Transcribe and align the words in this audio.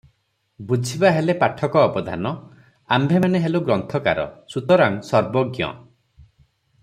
ବୁଝିବା 0.69 1.09
ହେଲେ 1.17 1.33
ପାଠକ 1.43 1.83
ଅବଧାନ! 1.89 2.31
ଆମ୍ଭେମାନେ 2.97 3.41
ହେଲୁ 3.43 3.61
ଗ୍ରନ୍ଥକାର, 3.69 4.27
ସୁତରାଂ 4.55 4.99
ସର୍ବଜ୍ଞ। 5.11 5.69